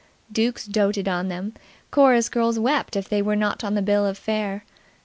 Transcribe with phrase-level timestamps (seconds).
[0.31, 1.53] Dukes doted on them;
[1.91, 4.63] chorus girls wept if they were not on the bill of fare.